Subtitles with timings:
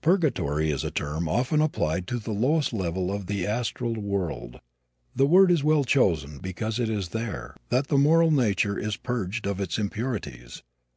[0.00, 4.60] Purgatory is a term often applied to the lowest level of the astral world.
[5.16, 9.44] The word is well chosen because it is there that the moral nature is purged
[9.44, 10.62] of its impurities.